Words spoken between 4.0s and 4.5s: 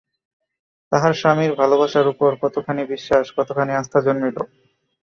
জন্মিল!